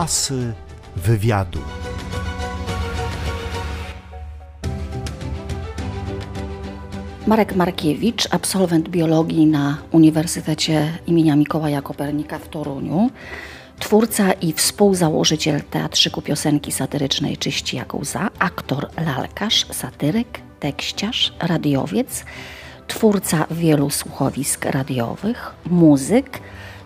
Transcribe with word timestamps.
Asy 0.00 0.52
wywiadu. 0.96 1.58
Marek 7.26 7.56
Markiewicz, 7.56 8.28
absolwent 8.30 8.88
biologii 8.88 9.46
na 9.46 9.78
Uniwersytecie 9.92 10.92
imienia 11.06 11.36
Mikołaja 11.36 11.82
Kopernika 11.82 12.38
w 12.38 12.48
Toruniu, 12.48 13.10
twórca 13.78 14.32
i 14.32 14.52
współzałożyciel 14.52 15.62
Teatrzyku 15.62 16.22
Piosenki 16.22 16.72
Satyrycznej 16.72 17.36
Czyści 17.36 17.76
jak 17.76 17.94
łza, 17.94 18.30
aktor, 18.38 18.88
lalkarz, 19.06 19.66
satyryk, 19.70 20.40
tekściarz, 20.60 21.32
radiowiec, 21.40 22.24
twórca 22.86 23.46
wielu 23.50 23.90
słuchowisk 23.90 24.64
radiowych, 24.64 25.54
muzyk, 25.66 26.40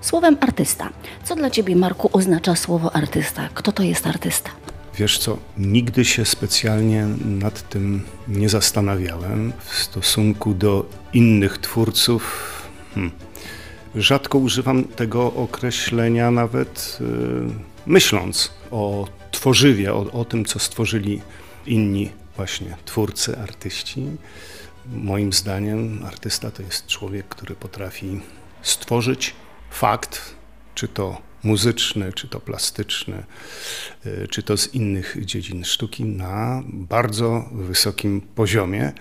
słowem 0.04 0.36
artysta. 0.40 0.90
Co 1.24 1.36
dla 1.36 1.50
Ciebie, 1.50 1.76
Marku, 1.76 2.10
oznacza 2.12 2.56
słowo 2.56 2.96
artysta? 2.96 3.48
Kto 3.54 3.72
to 3.72 3.82
jest 3.82 4.06
artysta? 4.06 4.50
Wiesz 4.98 5.18
co, 5.18 5.38
nigdy 5.58 6.04
się 6.04 6.24
specjalnie 6.24 7.06
nad 7.24 7.68
tym 7.68 8.02
nie 8.28 8.48
zastanawiałem 8.48 9.52
w 9.64 9.74
stosunku 9.74 10.54
do 10.54 10.86
innych 11.12 11.58
twórców. 11.58 12.22
Hmm. 12.94 13.12
Rzadko 13.94 14.38
używam 14.38 14.84
tego 14.84 15.32
określenia, 15.34 16.30
nawet 16.30 16.98
yy, 17.00 17.06
myśląc 17.86 18.50
o 18.70 19.08
tworzywie, 19.30 19.94
o, 19.94 20.12
o 20.12 20.24
tym, 20.24 20.44
co 20.44 20.58
stworzyli 20.58 21.20
inni 21.66 22.10
właśnie 22.36 22.76
twórcy, 22.84 23.38
artyści. 23.38 24.06
Moim 24.86 25.32
zdaniem 25.32 26.04
artysta 26.06 26.50
to 26.50 26.62
jest 26.62 26.86
człowiek, 26.86 27.26
który 27.28 27.54
potrafi 27.54 28.20
stworzyć 28.62 29.34
fakt, 29.74 30.34
czy 30.74 30.88
to 30.88 31.22
muzyczny, 31.42 32.12
czy 32.12 32.28
to 32.28 32.40
plastyczny, 32.40 33.24
y, 34.06 34.28
czy 34.30 34.42
to 34.42 34.56
z 34.56 34.74
innych 34.74 35.16
dziedzin 35.24 35.64
sztuki 35.64 36.04
na 36.04 36.62
bardzo 36.66 37.48
wysokim 37.52 38.20
poziomie, 38.20 38.92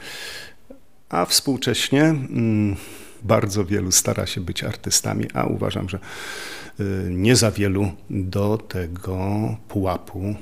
a 1.09 1.25
współcześnie 1.25 2.01
mm, 2.03 2.75
bardzo 3.21 3.65
wielu 3.65 3.91
stara 3.91 4.25
się 4.25 4.41
być 4.41 4.63
artystami, 4.63 5.25
a 5.33 5.45
uważam, 5.45 5.89
że 5.89 5.99
y, 6.79 6.83
nie 7.09 7.35
za 7.35 7.51
wielu 7.51 7.91
do 8.09 8.57
tego 8.57 9.17
pułapu 9.67 10.35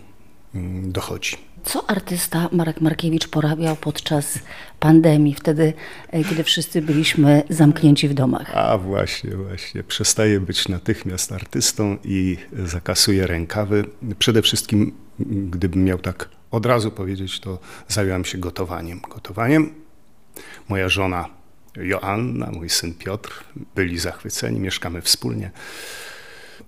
dochodzi. 0.83 1.37
Co 1.63 1.89
artysta 1.89 2.49
Marek 2.51 2.81
Markiewicz 2.81 3.27
porabiał 3.27 3.75
podczas 3.75 4.39
pandemii, 4.79 5.35
wtedy, 5.35 5.73
e, 6.09 6.23
kiedy 6.23 6.43
wszyscy 6.43 6.81
byliśmy 6.81 7.43
zamknięci 7.49 8.07
w 8.07 8.13
domach? 8.13 8.57
A 8.57 8.77
właśnie, 8.77 9.35
właśnie. 9.35 9.83
Przestaje 9.83 10.39
być 10.39 10.67
natychmiast 10.67 11.31
artystą 11.31 11.97
i 12.03 12.37
zakasuje 12.65 13.27
rękawy. 13.27 13.85
Przede 14.19 14.41
wszystkim, 14.41 14.93
gdybym 15.49 15.83
miał 15.83 15.97
tak 15.97 16.29
od 16.51 16.65
razu 16.65 16.91
powiedzieć, 16.91 17.39
to 17.39 17.59
zająłem 17.87 18.25
się 18.25 18.37
gotowaniem. 18.37 19.01
Gotowaniem. 19.09 19.73
Moja 20.69 20.89
żona 20.89 21.29
Joanna, 21.75 22.51
mój 22.51 22.69
syn 22.69 22.93
Piotr 22.93 23.43
byli 23.75 23.99
zachwyceni, 23.99 24.59
mieszkamy 24.59 25.01
wspólnie. 25.01 25.51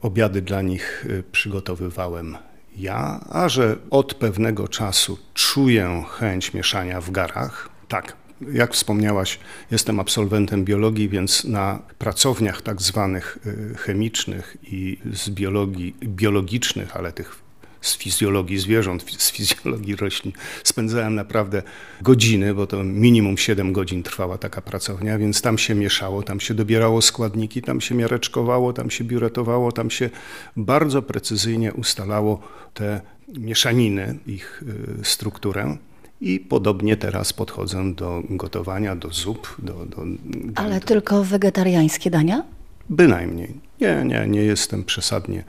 Obiady 0.02 0.42
dla 0.42 0.62
nich 0.62 1.06
y, 1.10 1.24
przygotowywałem 1.32 2.38
ja, 2.78 3.26
a 3.30 3.50
że 3.50 3.78
od 3.90 4.14
pewnego 4.14 4.68
czasu 4.68 5.18
czuję 5.34 6.04
chęć 6.10 6.54
mieszania 6.54 7.02
w 7.02 7.12
garach, 7.12 7.70
tak, 7.88 8.16
jak 8.52 8.74
wspomniałaś, 8.74 9.40
jestem 9.72 10.00
absolwentem 10.00 10.66
biologii, 10.66 11.10
więc 11.10 11.44
na 11.44 11.80
pracowniach 11.98 12.62
tak 12.62 12.82
zwanych 12.82 13.38
y, 13.46 13.76
chemicznych 13.78 14.58
i 14.64 14.98
z 15.14 15.30
biologii 15.30 15.96
biologicznych, 16.04 16.96
ale 16.96 17.12
tych 17.12 17.43
z 17.84 17.98
fizjologii 17.98 18.58
zwierząt, 18.58 19.06
z 19.18 19.32
fizjologii 19.32 19.96
roślin. 19.96 20.34
Spędzałem 20.64 21.16
naprawdę 21.16 21.64
godziny, 22.02 22.54
bo 22.54 22.68
to 22.68 22.84
minimum 22.84 23.38
7 23.38 23.74
godzin 23.74 24.04
trwała 24.04 24.38
taka 24.38 24.62
pracownia, 24.62 25.18
więc 25.18 25.42
tam 25.42 25.58
się 25.58 25.76
mieszało, 25.76 26.24
tam 26.24 26.40
się 26.40 26.54
dobierało 26.54 27.02
składniki, 27.02 27.62
tam 27.62 27.82
się 27.82 27.96
miareczkowało, 27.96 28.74
tam 28.74 28.90
się 28.90 29.04
biuretowało, 29.04 29.72
tam 29.72 29.90
się 29.90 30.10
bardzo 30.58 31.02
precyzyjnie 31.02 31.74
ustalało 31.74 32.40
te 32.74 33.02
mieszaniny, 33.28 34.18
ich 34.28 34.64
y, 35.02 35.06
strukturę. 35.06 35.78
I 36.22 36.40
podobnie 36.40 36.98
teraz 36.98 37.34
podchodzę 37.34 37.94
do 37.94 38.24
gotowania, 38.30 38.96
do 38.96 39.10
zup. 39.10 39.56
Do, 39.60 39.74
do, 39.74 39.98
do 40.26 40.62
Ale 40.62 40.80
tylko 40.80 41.24
wegetariańskie 41.24 42.10
dania? 42.10 42.44
Bynajmniej. 42.90 43.60
Nie, 43.82 44.04
nie, 44.06 44.28
nie 44.28 44.42
jestem 44.42 44.84
przesadnie, 44.84 45.44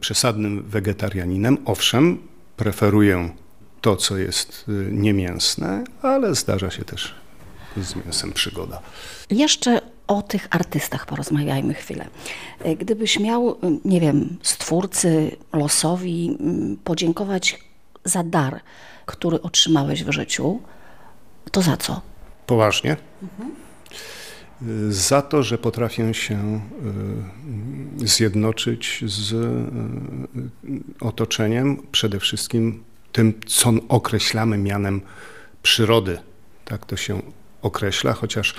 przesadnym 0.00 0.62
wegetarianinem. 0.62 1.58
Owszem, 1.64 2.18
preferuję 2.56 3.30
to, 3.80 3.96
co 3.96 4.16
jest 4.16 4.64
y, 4.68 4.88
niemięsne, 4.92 5.84
ale 6.02 6.34
zdarza 6.34 6.70
się 6.70 6.84
też 6.84 7.14
z 7.76 7.96
mięsem 7.96 8.32
przygoda. 8.32 8.80
Jeszcze 9.30 9.80
o 10.06 10.22
tych 10.22 10.48
artystach 10.50 11.06
porozmawiajmy 11.06 11.74
chwilę. 11.74 12.06
Gdybyś 12.78 13.20
miał, 13.20 13.58
nie 13.84 14.00
wiem, 14.00 14.36
stwórcy, 14.42 15.36
losowi 15.52 16.38
podziękować 16.84 17.58
za 18.04 18.22
dar, 18.22 18.60
który 19.06 19.42
otrzymałeś 19.42 20.04
w 20.04 20.10
życiu, 20.10 20.60
to 21.50 21.62
za 21.62 21.76
co? 21.76 22.00
Poważnie? 22.46 22.96
Mhm 23.22 23.71
za 24.88 25.22
to, 25.22 25.42
że 25.42 25.58
potrafię 25.58 26.14
się 26.14 26.60
y, 28.02 28.08
zjednoczyć 28.08 29.04
z 29.06 29.32
y, 29.32 29.46
otoczeniem, 31.00 31.76
przede 31.92 32.20
wszystkim 32.20 32.84
tym, 33.12 33.34
co 33.46 33.72
określamy 33.88 34.58
mianem 34.58 35.00
przyrody. 35.62 36.18
Tak 36.64 36.86
to 36.86 36.96
się 36.96 37.22
określa, 37.62 38.12
chociaż 38.12 38.54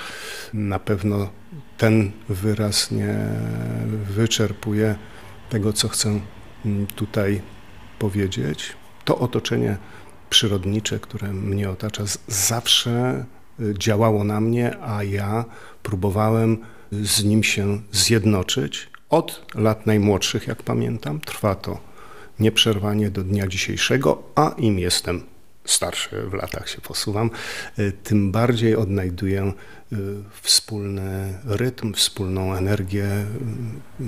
na 0.54 0.80
pewno 0.80 1.30
ten 1.78 2.12
wyraz 2.30 2.92
nie 2.92 3.16
wyczerpuje 4.10 4.96
tego, 5.50 5.74
co 5.74 5.90
chcę 5.90 6.20
mm, 6.66 6.88
tutaj 6.88 7.42
powiedzieć. 8.00 8.74
To 9.06 9.18
otoczenie 9.18 9.78
przyrodnicze, 10.30 11.00
które 11.00 11.34
mnie 11.34 11.70
otacza, 11.70 12.04
zawsze 12.28 13.26
działało 13.60 14.24
na 14.24 14.42
mnie, 14.42 14.78
a 14.82 15.04
ja 15.04 15.46
próbowałem 15.84 16.58
z 16.92 17.24
nim 17.24 17.44
się 17.44 17.82
zjednoczyć. 17.92 18.90
Od 19.10 19.46
lat 19.56 19.86
najmłodszych, 19.86 20.48
jak 20.48 20.64
pamiętam, 20.64 21.20
trwa 21.20 21.56
to 21.56 21.80
nieprzerwanie 22.40 23.12
do 23.12 23.24
dnia 23.24 23.48
dzisiejszego, 23.48 24.24
a 24.36 24.56
im 24.58 24.80
jestem 24.80 25.24
starszy, 25.66 26.24
w 26.30 26.34
latach 26.34 26.70
się 26.70 26.82
posuwam, 26.82 27.30
y, 27.80 27.92
tym 28.04 28.32
bardziej 28.32 28.76
odnajduję 28.76 29.54
y, 29.94 29.98
wspólny 30.42 31.40
rytm, 31.46 31.94
wspólną 31.94 32.56
energię 32.56 33.06
y, 33.06 34.04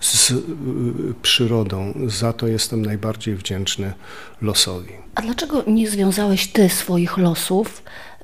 z 0.00 0.32
przyrodą. 1.22 1.94
Za 2.06 2.32
to 2.32 2.46
jestem 2.46 2.84
najbardziej 2.84 3.36
wdzięczny 3.36 3.92
losowi. 4.42 4.92
A 5.14 5.22
dlaczego 5.22 5.64
nie 5.66 5.90
związałeś 5.90 6.46
ty 6.46 6.68
swoich 6.68 7.18
losów 7.18 7.82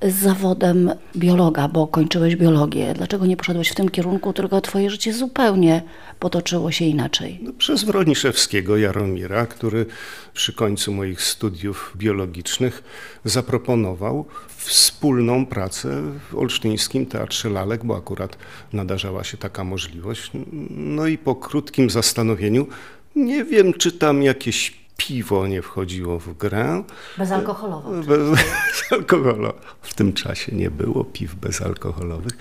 z 0.08 0.14
zawodem 0.14 0.90
biologa, 1.16 1.68
bo 1.68 1.86
kończyłeś 1.86 2.36
biologię. 2.36 2.94
Dlaczego 2.94 3.26
nie 3.26 3.36
poszedłeś 3.36 3.68
w 3.68 3.74
tym 3.74 3.88
kierunku, 3.88 4.32
tylko 4.32 4.60
twoje 4.60 4.90
życie 4.90 5.12
zupełnie 5.12 5.82
potoczyło 6.18 6.72
się 6.72 6.84
inaczej? 6.84 7.38
No, 7.42 7.52
przez 7.58 7.84
Wroniszewskiego 7.84 8.76
Jaromira, 8.76 9.46
który 9.46 9.86
przy 10.34 10.52
końcu 10.52 10.92
moich 10.92 11.22
studiów 11.22 11.92
biologicznych 11.96 12.82
zaproponował 13.24 14.24
wspólną 14.56 15.46
pracę 15.46 16.02
w 16.30 16.34
Olsztyńskim 16.34 17.06
Teatrze 17.06 17.50
Lalek, 17.50 17.84
bo 17.84 17.96
akurat 17.96 18.38
nadarzała 18.72 19.24
się 19.24 19.36
taka 19.36 19.64
możliwość. 19.64 20.30
No 20.70 21.06
i 21.06 21.18
po 21.18 21.34
krótkim 21.34 21.90
zastanowieniu 21.90 22.66
nie 23.16 23.44
wiem, 23.44 23.72
czy 23.72 23.92
tam 23.92 24.22
jakieś 24.22 24.81
piwo 24.96 25.46
nie 25.46 25.62
wchodziło 25.62 26.18
w 26.18 26.36
grę. 26.36 26.84
Bezalkoholowo. 27.18 27.90
Bezalkoholowo. 27.90 29.60
W 29.82 29.94
tym 29.94 30.12
czasie 30.12 30.56
nie 30.56 30.70
było 30.70 31.04
piw 31.04 31.34
bezalkoholowych. 31.34 32.32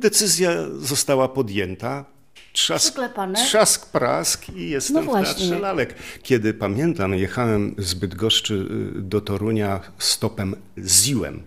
Decyzja 0.00 0.50
została 0.78 1.28
podjęta. 1.28 2.04
Trzask, 2.52 2.98
trzask 3.34 3.92
prask 3.92 4.48
i 4.48 4.70
jestem 4.70 5.06
no 5.06 5.12
w 5.12 5.24
Teatrze 5.24 5.58
Lalek. 5.58 5.94
Kiedy 6.22 6.54
pamiętam, 6.54 7.14
jechałem 7.14 7.74
z 7.78 7.94
Bydgoszczy 7.94 8.54
y, 8.96 9.02
do 9.02 9.20
Torunia 9.20 9.80
stopem 9.98 10.56
Ziłem 10.78 11.42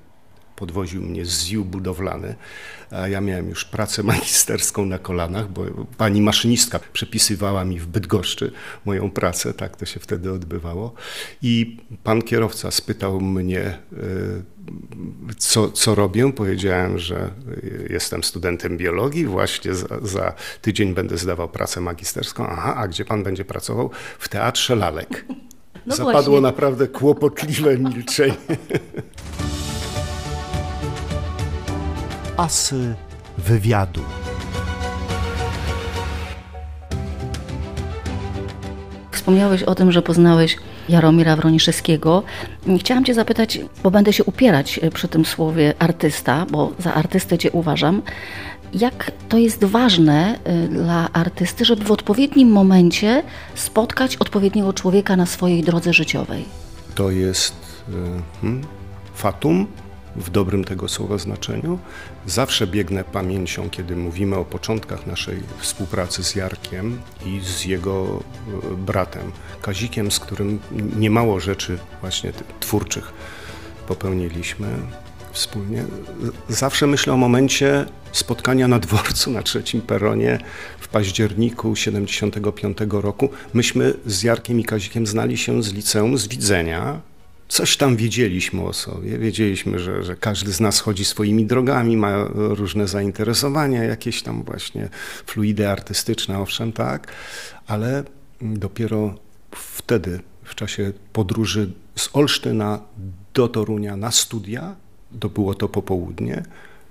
podwoził 0.61 1.01
mnie 1.01 1.25
z 1.25 1.29
ZIU 1.29 1.65
budowlany, 1.65 2.35
a 2.91 3.07
ja 3.07 3.21
miałem 3.21 3.49
już 3.49 3.65
pracę 3.65 4.03
magisterską 4.13 4.85
na 4.85 4.99
kolanach, 4.99 5.49
bo 5.49 5.65
pani 5.97 6.21
maszynistka 6.21 6.79
przepisywała 6.93 7.65
mi 7.65 7.79
w 7.79 7.87
Bydgoszczy 7.87 8.51
moją 8.85 9.11
pracę, 9.11 9.53
tak 9.53 9.77
to 9.77 9.85
się 9.85 9.99
wtedy 9.99 10.31
odbywało. 10.31 10.93
I 11.41 11.77
pan 12.03 12.21
kierowca 12.21 12.71
spytał 12.71 13.21
mnie, 13.21 13.79
y, 15.29 15.35
co, 15.37 15.71
co 15.71 15.95
robię. 15.95 16.33
Powiedziałem, 16.33 16.99
że 16.99 17.31
jestem 17.89 18.23
studentem 18.23 18.77
biologii, 18.77 19.25
właśnie 19.25 19.73
za, 19.73 19.87
za 20.01 20.33
tydzień 20.61 20.93
będę 20.93 21.17
zdawał 21.17 21.49
pracę 21.49 21.81
magisterską. 21.81 22.47
Aha, 22.47 22.75
a 22.77 22.87
gdzie 22.87 23.05
pan 23.05 23.23
będzie 23.23 23.45
pracował? 23.45 23.89
W 24.19 24.29
Teatrze 24.29 24.75
Lalek. 24.75 25.25
No 25.85 25.95
Zapadło 25.95 26.21
właśnie. 26.21 26.41
naprawdę 26.41 26.87
kłopotliwe 26.87 27.77
milczenie. 27.77 28.35
Asy 32.37 32.95
wywiadu. 33.37 34.01
Wspomniałeś 39.11 39.63
o 39.63 39.75
tym, 39.75 39.91
że 39.91 40.01
poznałeś 40.01 40.57
Jaromira 40.89 41.35
Wroniszewskiego. 41.35 42.23
Chciałam 42.79 43.05
Cię 43.05 43.13
zapytać, 43.13 43.59
bo 43.83 43.91
będę 43.91 44.13
się 44.13 44.23
upierać 44.23 44.79
e, 44.83 44.91
przy 44.91 45.07
tym 45.07 45.25
słowie 45.25 45.73
artysta, 45.79 46.45
bo 46.51 46.71
za 46.79 46.93
artystę 46.93 47.37
Cię 47.37 47.51
uważam. 47.51 48.01
Jak 48.73 49.11
to 49.29 49.37
jest 49.37 49.63
ważne 49.63 50.39
e, 50.43 50.67
dla 50.67 51.09
artysty, 51.13 51.65
żeby 51.65 51.83
w 51.83 51.91
odpowiednim 51.91 52.49
momencie 52.49 53.23
spotkać 53.55 54.17
odpowiedniego 54.17 54.73
człowieka 54.73 55.15
na 55.15 55.25
swojej 55.25 55.63
drodze 55.63 55.93
życiowej? 55.93 56.45
To 56.95 57.11
jest 57.11 57.55
y, 57.89 57.93
hmm, 58.41 58.63
fatum 59.13 59.67
w 60.15 60.29
dobrym 60.29 60.63
tego 60.63 60.87
słowa 60.87 61.17
znaczeniu. 61.17 61.79
Zawsze 62.25 62.67
biegnę 62.67 63.03
pamięcią, 63.03 63.69
kiedy 63.69 63.95
mówimy 63.95 64.35
o 64.35 64.45
początkach 64.45 65.07
naszej 65.07 65.39
współpracy 65.59 66.23
z 66.23 66.35
Jarkiem 66.35 67.01
i 67.25 67.39
z 67.43 67.65
jego 67.65 68.23
y, 68.73 68.77
bratem 68.77 69.31
Kazikiem, 69.61 70.11
z 70.11 70.19
którym 70.19 70.59
niemało 70.95 71.39
rzeczy 71.39 71.77
właśnie 72.01 72.31
twórczych 72.59 73.13
popełniliśmy 73.87 74.67
wspólnie. 75.31 75.83
Zawsze 76.49 76.87
myślę 76.87 77.13
o 77.13 77.17
momencie 77.17 77.85
spotkania 78.11 78.67
na 78.67 78.79
dworcu 78.79 79.31
na 79.31 79.43
trzecim 79.43 79.81
peronie 79.81 80.39
w 80.79 80.87
październiku 80.87 81.75
75 81.75 82.77
roku. 82.89 83.29
Myśmy 83.53 83.93
z 84.05 84.23
Jarkiem 84.23 84.59
i 84.59 84.63
Kazikiem 84.63 85.07
znali 85.07 85.37
się 85.37 85.63
z 85.63 85.73
liceum 85.73 86.17
z 86.17 86.27
widzenia. 86.27 87.01
Coś 87.51 87.77
tam 87.77 87.95
wiedzieliśmy 87.95 88.62
o 88.63 88.74
sobie. 88.74 89.18
Wiedzieliśmy, 89.18 89.80
że, 89.80 90.03
że 90.03 90.15
każdy 90.15 90.53
z 90.53 90.59
nas 90.59 90.80
chodzi 90.80 91.06
swoimi 91.06 91.45
drogami, 91.45 91.98
ma 91.98 92.25
różne 92.33 92.88
zainteresowania, 92.88 93.83
jakieś 93.83 94.24
tam 94.24 94.44
właśnie 94.44 94.89
fluidy 95.25 95.69
artystyczne, 95.69 96.39
owszem, 96.39 96.71
tak, 96.71 97.13
ale 97.68 98.03
dopiero 98.42 99.15
wtedy, 99.51 100.19
w 100.44 100.56
czasie 100.56 100.94
podróży 101.13 101.71
z 101.95 102.09
Olsztyna 102.13 102.80
do 103.33 103.48
Torunia 103.48 103.98
na 103.98 104.12
studia, 104.12 104.75
to 105.19 105.30
było 105.30 105.53
to 105.53 105.69
popołudnie, 105.69 106.44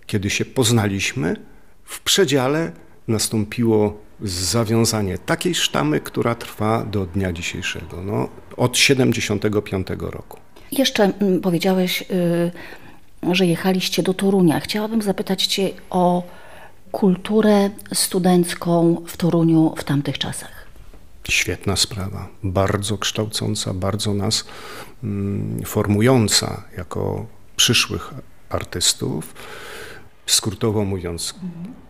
kiedy 0.07 0.31
się 0.31 0.45
poznaliśmy, 0.45 1.37
w 1.85 2.01
przedziale 2.01 2.73
nastąpiło 3.09 4.01
zawiązanie 4.23 5.19
takiej 5.19 5.55
sztamy, 5.55 6.01
która 6.01 6.35
trwa 6.35 6.85
do 6.85 7.07
dnia 7.07 7.33
dzisiejszego, 7.33 8.03
no, 8.03 8.29
od 8.57 8.79
75 8.79 9.87
roku. 10.01 10.50
Jeszcze 10.73 11.05
mm, 11.05 11.41
powiedziałeś, 11.41 12.05
y, 13.23 13.35
że 13.35 13.47
jechaliście 13.47 14.03
do 14.03 14.15
Torunia. 14.15 14.61
Chciałabym 14.61 15.03
zapytać 15.03 15.47
Cię 15.47 15.71
o 15.91 16.23
kulturę 16.93 17.71
studencką 17.95 19.03
w 19.07 19.17
Toruniu 19.17 19.75
w 19.77 19.85
tamtych 19.85 20.19
czasach. 20.19 20.67
Świetna 21.29 21.77
sprawa, 21.77 22.29
bardzo 22.43 22.99
kształcąca, 22.99 23.75
bardzo 23.75 24.15
nas 24.15 24.45
mm, 25.05 25.63
formująca 25.65 26.65
jako 26.77 27.27
przyszłych 27.57 28.15
artystów. 28.49 29.35
Skrótowo 30.27 30.85
mówiąc, 30.85 31.35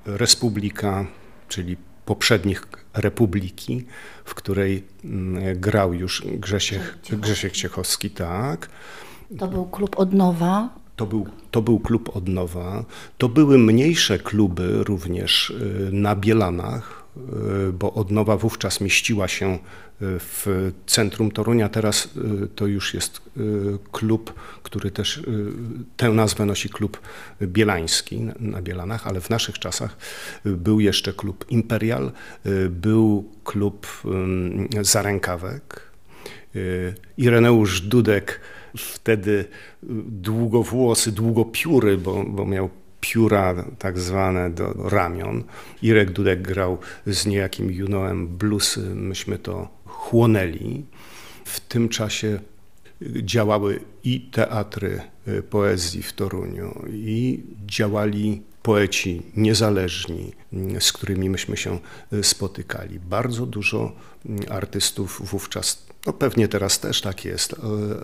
Republika, 0.07 1.07
czyli 1.49 1.77
poprzednich 2.11 2.69
Republiki, 2.95 3.85
w 4.25 4.35
której 4.35 4.85
mm, 5.05 5.61
grał 5.61 5.95
już 5.95 6.23
Grzesiek, 6.27 6.99
Grzesiek 7.11 7.53
Ciechowski, 7.53 8.11
tak. 8.11 8.69
To 9.39 9.49
był 9.49 9.67
klub 9.67 9.99
Odnowa. 9.99 10.69
To 10.97 11.07
był, 11.07 11.27
to 11.51 11.63
był 11.63 11.79
klub 11.79 12.17
Odnowa. 12.17 12.85
To 13.19 13.29
były 13.29 13.59
mniejsze 13.59 14.19
kluby 14.19 14.85
również 14.85 15.51
y, 15.51 15.89
na 15.93 16.17
Bielanach, 16.17 17.00
bo 17.73 17.93
Odnowa 17.95 18.37
wówczas 18.37 18.81
mieściła 18.81 19.29
się 19.29 19.55
y, 19.55 19.59
w 20.01 20.73
centrum 20.87 21.31
Torunia. 21.31 21.69
Teraz 21.69 22.09
y, 22.45 22.49
to 22.49 22.67
już 22.67 22.95
jest 22.95 23.21
y, 23.37 23.41
klub, 23.93 24.35
który 24.63 24.91
też 24.91 25.17
y, 25.17 25.23
tę 25.97 26.09
nazwę 26.09 26.47
nosi 26.47 26.69
klub 26.69 27.01
bielański 27.43 28.21
na- 28.21 28.35
na 28.41 28.63
Bielanach, 28.63 29.07
ale 29.07 29.21
w 29.21 29.31
naszych 29.31 29.59
czasach 29.59 29.97
y, 30.47 30.51
był 30.51 30.81
jeszcze 30.81 31.13
klub 31.13 31.45
Imperial, 31.49 32.13
y, 32.47 32.69
był 32.71 33.31
klub 33.45 33.87
Zarękawek. 34.83 35.81
Y, 36.57 36.95
Ireneusz 37.17 37.81
Dudek, 37.81 38.41
wtedy 38.77 39.31
y, 39.31 39.47
długowłosy, 40.07 41.13
długopióry, 41.13 41.99
bo, 41.99 42.25
bo 42.25 42.47
miał 42.47 42.71
pióra 43.01 43.65
tak 43.79 43.99
zwane 43.99 44.51
do 44.51 44.73
ramion. 44.89 45.45
Irek 45.83 46.11
Dudek 46.11 46.43
grał 46.43 46.79
z 47.07 47.27
niejakim 47.27 47.71
Junoem 47.71 48.29
bluesy, 48.29 48.95
myśmy 48.95 49.39
to 49.39 49.69
chłonęli. 49.85 50.85
W 51.45 51.61
tym 51.61 51.89
czasie 51.89 52.41
działały 53.03 53.81
i 54.05 54.21
teatry 54.21 55.01
y, 55.29 55.43
poezji 55.43 56.03
w 56.03 56.13
Toruniu, 56.13 56.85
i 56.93 57.43
działali 57.67 58.43
poeci 58.63 59.23
niezależni, 59.37 60.33
y, 60.77 60.81
z 60.81 60.93
którymi 60.93 61.31
myśmy 61.31 61.57
się 61.57 61.79
y, 62.13 62.25
spotykali. 62.25 63.01
Bardzo 63.01 63.47
dużo 63.47 63.93
y, 64.27 64.51
artystów 64.51 65.31
wówczas, 65.31 65.83
no 66.07 66.13
pewnie 66.13 66.49
teraz 66.49 66.81
też 66.81 67.01
tak 67.01 67.25
jest, 67.25 67.53
y, 67.53 67.57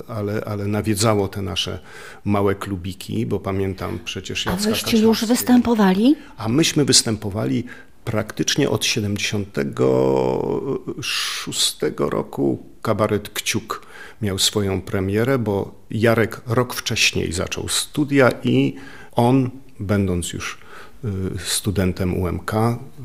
ale, 0.09 0.45
ale 0.45 0.67
nawiedzało 0.67 1.29
te 1.29 1.43
nasze 1.43 1.79
małe 2.25 2.55
klubiki, 2.55 3.27
bo 3.27 3.41
pamiętam 3.41 3.99
przecież 4.05 4.47
A 4.47 4.51
Jacka 4.51 4.71
wyście 4.71 4.99
już 4.99 5.25
występowali? 5.25 6.17
A 6.37 6.49
myśmy 6.49 6.85
występowali 6.85 7.65
praktycznie 8.05 8.71
od 8.71 8.85
76 8.85 11.79
roku. 11.99 12.67
Kabaret 12.83 13.29
Kciuk 13.29 13.87
miał 14.23 14.39
swoją 14.39 14.83
premierę, 14.83 15.39
bo 15.39 15.75
Jarek 15.91 16.41
rok 16.47 16.75
wcześniej 16.75 17.33
zaczął 17.33 17.69
studia 17.69 18.31
i 18.45 18.75
on, 19.13 19.51
będąc 19.81 20.33
już 20.33 20.59
y, 21.05 21.09
studentem 21.39 22.15
UMK, 22.15 22.53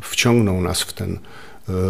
wciągnął 0.02 0.62
nas 0.62 0.82
w 0.82 0.94
ten 0.94 1.14
y, 1.14 1.20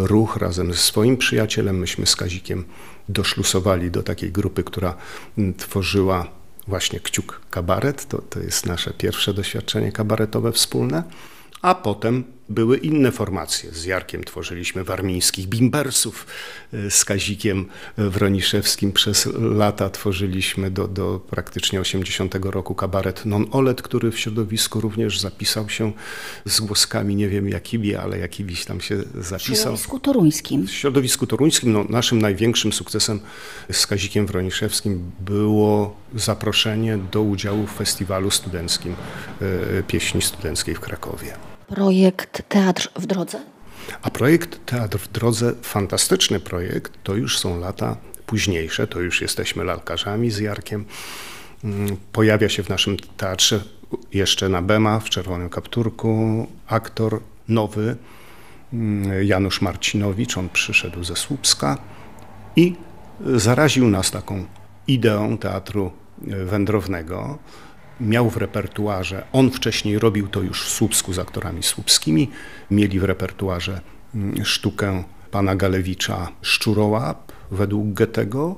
ruch 0.06 0.36
razem 0.36 0.72
ze 0.72 0.78
swoim 0.78 1.16
przyjacielem. 1.16 1.78
Myśmy 1.78 2.06
z 2.06 2.16
Kazikiem 2.16 2.64
doszlusowali 3.08 3.90
do 3.90 4.02
takiej 4.02 4.32
grupy, 4.32 4.64
która 4.64 4.94
mm, 5.38 5.54
tworzyła 5.54 6.26
właśnie 6.68 7.00
Kciuk 7.00 7.40
Kabaret. 7.50 8.08
To, 8.08 8.18
to 8.18 8.40
jest 8.40 8.66
nasze 8.66 8.90
pierwsze 8.90 9.34
doświadczenie 9.34 9.92
kabaretowe 9.92 10.52
wspólne. 10.52 11.02
A 11.62 11.74
potem 11.74 12.24
były 12.52 12.76
inne 12.76 13.12
formacje. 13.12 13.72
Z 13.72 13.84
Jarkiem 13.84 14.24
tworzyliśmy 14.24 14.84
warmińskich 14.84 15.46
bimbersów, 15.46 16.26
y, 16.74 16.90
z 16.90 17.04
Kazikiem 17.04 17.66
Wroniszewskim 17.96 18.92
przez 18.92 19.28
lata 19.40 19.90
tworzyliśmy 19.90 20.70
do, 20.70 20.88
do 20.88 21.20
praktycznie 21.30 21.80
80 21.80 22.34
roku 22.42 22.74
kabaret 22.74 23.24
Non-Olet, 23.26 23.82
który 23.82 24.10
w 24.10 24.18
środowisku 24.18 24.80
również 24.80 25.20
zapisał 25.20 25.68
się 25.68 25.92
z 26.44 26.60
głoskami, 26.60 27.16
nie 27.16 27.28
wiem 27.28 27.48
jakimi, 27.48 27.94
ale 27.94 28.18
jakimiś 28.18 28.64
tam 28.64 28.80
się 28.80 28.96
W 28.96 29.24
zapisał. 29.26 29.56
środowisku 29.56 30.00
toruńskim. 30.00 30.66
W 30.66 30.70
środowisku 30.70 31.26
toruńskim 31.26 31.72
no, 31.72 31.84
naszym 31.88 32.18
największym 32.20 32.72
sukcesem 32.72 33.20
z 33.72 33.86
Kazikiem 33.86 34.26
Wroniszewskim 34.26 35.10
było 35.20 35.96
zaproszenie 36.14 36.98
do 37.12 37.22
udziału 37.22 37.66
w 37.66 37.70
festiwalu 37.72 38.30
studenckim 38.30 38.94
e, 39.40 39.82
pieśni 39.82 40.22
studenckiej 40.22 40.74
w 40.74 40.80
Krakowie. 40.80 41.51
Projekt 41.74 42.42
Teatr 42.48 42.88
w 42.96 43.06
drodze? 43.06 43.40
A 44.02 44.10
projekt 44.10 44.66
Teatr 44.66 44.98
w 44.98 45.12
Drodze, 45.12 45.54
fantastyczny 45.62 46.40
projekt, 46.40 46.92
to 47.02 47.14
już 47.14 47.38
są 47.38 47.60
lata 47.60 47.96
późniejsze, 48.26 48.86
to 48.86 49.00
już 49.00 49.20
jesteśmy 49.20 49.64
lalkarzami 49.64 50.30
z 50.30 50.38
Jarkiem. 50.38 50.84
Mm, 51.64 51.96
Pojawia 52.12 52.48
się 52.48 52.62
w 52.62 52.68
naszym 52.68 52.96
teatrze 53.16 53.60
jeszcze 54.12 54.48
na 54.48 54.62
Bema 54.62 55.00
w 55.00 55.10
czerwonym 55.10 55.48
kapturku 55.48 56.46
aktor 56.66 57.20
nowy 57.48 57.96
mm, 58.72 59.26
Janusz 59.26 59.60
Marcinowicz. 59.60 60.38
On 60.38 60.48
przyszedł 60.48 61.04
ze 61.04 61.16
Słupska 61.16 61.78
i 62.56 62.74
zaraził 63.20 63.88
nas 63.88 64.10
taką 64.10 64.44
ideą 64.86 65.38
teatru 65.38 65.90
e, 66.28 66.44
wędrownego. 66.44 67.38
Miał 68.02 68.30
w 68.30 68.36
repertuarze, 68.36 69.24
on 69.32 69.50
wcześniej 69.50 69.98
robił 69.98 70.28
to 70.28 70.40
już 70.40 70.64
w 70.64 70.68
Słupsku 70.68 71.12
z 71.12 71.18
aktorami 71.18 71.62
słupskimi, 71.62 72.30
mieli 72.70 73.00
w 73.00 73.04
repertuarze 73.04 73.80
mm, 74.14 74.44
sztukę 74.44 75.04
pana 75.30 75.56
Galewicza 75.56 76.28
Szczurołap 76.42 77.32
według 77.50 77.92
Goethego 77.92 78.56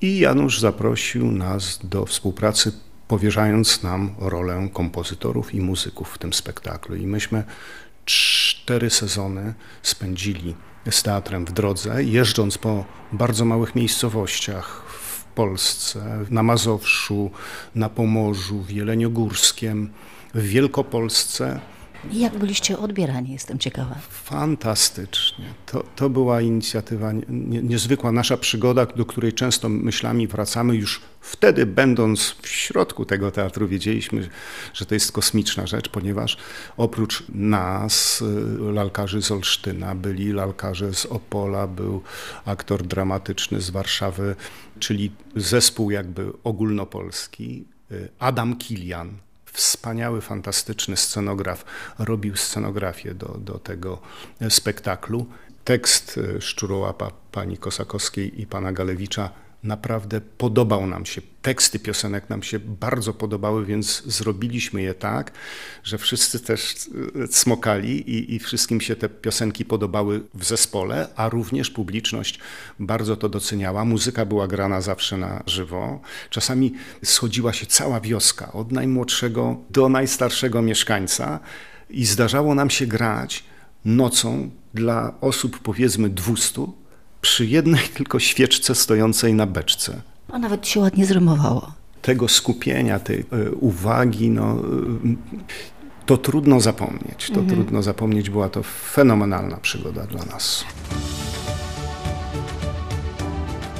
i 0.00 0.18
Janusz 0.18 0.60
zaprosił 0.60 1.32
nas 1.32 1.80
do 1.84 2.06
współpracy, 2.06 2.72
powierzając 3.08 3.82
nam 3.82 4.14
rolę 4.18 4.68
kompozytorów 4.72 5.54
i 5.54 5.60
muzyków 5.60 6.10
w 6.14 6.18
tym 6.18 6.32
spektaklu. 6.32 6.96
I 6.96 7.06
myśmy 7.06 7.44
cztery 8.04 8.90
sezony 8.90 9.54
spędzili 9.82 10.54
z 10.90 11.02
teatrem 11.02 11.44
w 11.44 11.52
drodze, 11.52 12.04
jeżdżąc 12.04 12.58
po 12.58 12.84
bardzo 13.12 13.44
małych 13.44 13.74
miejscowościach 13.74 14.82
Polsce, 15.40 16.00
na 16.30 16.42
Mazowszu, 16.42 17.30
na 17.74 17.88
Pomorzu, 17.88 18.58
w 18.58 18.70
Jeleniogórskiem, 18.70 19.90
w 20.34 20.42
Wielkopolsce. 20.42 21.60
Jak 22.12 22.38
byliście 22.38 22.78
odbierani, 22.78 23.32
jestem 23.32 23.58
ciekawa. 23.58 23.94
Fantastycznie. 24.10 25.44
To, 25.66 25.84
to 25.96 26.10
była 26.10 26.40
inicjatywa 26.40 27.12
nie, 27.28 27.62
niezwykła, 27.62 28.12
nasza 28.12 28.36
przygoda, 28.36 28.86
do 28.86 29.04
której 29.04 29.32
często 29.32 29.68
myślami 29.68 30.26
wracamy. 30.26 30.76
Już 30.76 31.00
wtedy, 31.20 31.66
będąc 31.66 32.36
w 32.42 32.48
środku 32.48 33.04
tego 33.04 33.30
teatru, 33.30 33.68
wiedzieliśmy, 33.68 34.28
że 34.74 34.86
to 34.86 34.94
jest 34.94 35.12
kosmiczna 35.12 35.66
rzecz, 35.66 35.88
ponieważ 35.88 36.36
oprócz 36.76 37.24
nas, 37.28 38.22
y, 38.22 38.72
lalkarzy 38.72 39.22
z 39.22 39.30
Olsztyna, 39.30 39.94
byli 39.94 40.32
lalkarze 40.32 40.94
z 40.94 41.06
Opola, 41.06 41.66
był 41.66 42.02
aktor 42.44 42.86
dramatyczny 42.86 43.60
z 43.60 43.70
Warszawy, 43.70 44.36
czyli 44.78 45.12
zespół 45.36 45.90
jakby 45.90 46.32
ogólnopolski. 46.44 47.64
Y, 47.92 48.08
Adam 48.18 48.56
Kilian, 48.56 49.12
wspaniały, 49.52 50.20
fantastyczny 50.20 50.96
scenograf, 50.96 51.64
robił 51.98 52.36
scenografię 52.36 53.14
do, 53.14 53.26
do 53.38 53.58
tego 53.58 53.98
spektaklu. 54.48 55.26
Tekst 55.64 56.20
e, 56.36 56.40
Szczurołapa 56.40 57.10
pani 57.32 57.58
Kosakowskiej 57.58 58.40
i 58.40 58.46
pana 58.46 58.72
Galewicza 58.72 59.30
naprawdę 59.62 60.20
podobał 60.20 60.86
nam 60.86 61.06
się. 61.06 61.22
Teksty 61.42 61.78
piosenek 61.78 62.30
nam 62.30 62.42
się 62.42 62.58
bardzo 62.58 63.14
podobały, 63.14 63.66
więc 63.66 64.02
zrobiliśmy 64.06 64.82
je 64.82 64.94
tak, 64.94 65.32
że 65.84 65.98
wszyscy 65.98 66.40
też 66.40 66.74
e, 67.24 67.26
smokali 67.26 68.10
i, 68.10 68.34
i 68.34 68.38
wszystkim 68.38 68.80
się 68.80 68.96
te 68.96 69.08
piosenki 69.08 69.64
podobały 69.64 70.22
w 70.34 70.44
zespole, 70.44 71.08
a 71.16 71.28
również 71.28 71.70
publiczność 71.70 72.38
bardzo 72.78 73.16
to 73.16 73.28
doceniała. 73.28 73.84
Muzyka 73.84 74.26
była 74.26 74.48
grana 74.48 74.80
zawsze 74.80 75.16
na 75.16 75.42
żywo. 75.46 76.00
Czasami 76.30 76.74
schodziła 77.04 77.52
się 77.52 77.66
cała 77.66 78.00
wioska, 78.00 78.52
od 78.52 78.72
najmłodszego 78.72 79.56
do 79.70 79.88
najstarszego 79.88 80.62
mieszkańca 80.62 81.40
i 81.90 82.06
zdarzało 82.06 82.54
nam 82.54 82.70
się 82.70 82.86
grać 82.86 83.44
nocą 83.84 84.50
dla 84.74 85.14
osób 85.20 85.58
powiedzmy 85.58 86.10
200 86.10 86.79
przy 87.20 87.46
jednej 87.46 87.88
tylko 87.96 88.18
świeczce 88.18 88.74
stojącej 88.74 89.34
na 89.34 89.46
beczce. 89.46 90.02
A 90.32 90.38
nawet 90.38 90.68
się 90.68 90.80
ładnie 90.80 91.06
zrymowało. 91.06 91.72
Tego 92.02 92.28
skupienia, 92.28 92.98
tej 92.98 93.18
y, 93.18 93.54
uwagi, 93.54 94.30
no, 94.30 94.56
y, 95.04 95.16
to 96.06 96.16
trudno 96.16 96.60
zapomnieć. 96.60 97.26
To 97.26 97.40
mhm. 97.40 97.48
trudno 97.48 97.82
zapomnieć. 97.82 98.30
Była 98.30 98.48
to 98.48 98.62
fenomenalna 98.62 99.56
przygoda 99.56 100.06
dla 100.06 100.24
nas. 100.24 100.64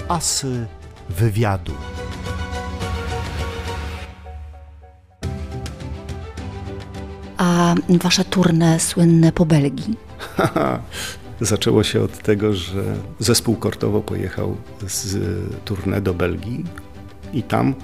Asy 0.08 0.66
wywiadu. 1.08 1.72
A 7.36 7.74
wasze 7.88 8.24
turne 8.24 8.80
słynne 8.80 9.32
po 9.32 9.46
Belgii? 9.46 9.96
Zaczęło 11.40 11.84
się 11.84 12.02
od 12.02 12.18
tego, 12.18 12.54
że 12.54 12.82
zespół 13.18 13.56
Kortowo 13.56 14.00
pojechał 14.00 14.56
z 14.86 15.18
tournée 15.64 16.00
do 16.00 16.14
Belgii 16.14 16.64
i 17.32 17.42
tam 17.42 17.74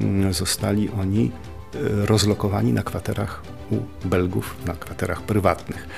mm, 0.00 0.32
zostali 0.32 0.90
oni 0.90 1.30
e, 1.74 2.06
rozlokowani 2.06 2.72
na 2.72 2.82
kwaterach 2.82 3.42
u 3.70 4.08
Belgów, 4.08 4.56
na 4.66 4.74
kwaterach 4.74 5.22
prywatnych 5.22 5.88